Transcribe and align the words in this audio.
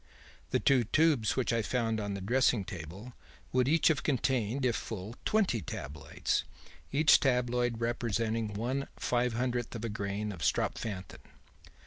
The 0.49 0.59
two 0.59 0.83
tubes 0.85 1.35
which 1.35 1.53
I 1.53 1.61
found 1.61 1.99
on 1.99 2.15
the 2.15 2.21
dressing 2.21 2.65
table 2.65 3.13
would 3.53 3.67
each 3.67 3.87
have 3.89 4.01
contained, 4.01 4.65
if 4.65 4.75
full, 4.75 5.15
twenty 5.25 5.61
tabloids, 5.61 6.43
each 6.91 7.19
tabloid 7.19 7.79
representing 7.79 8.55
one 8.55 8.87
five 8.97 9.33
hundredth 9.33 9.75
of 9.75 9.85
a 9.85 9.89
grain 9.89 10.31
of 10.31 10.41
strophanthin. 10.43 11.21